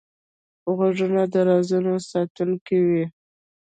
غوږونه 0.75 1.21
د 1.33 1.35
رازونو 1.47 1.93
ساتونکی 2.09 2.77
وي 2.87 3.03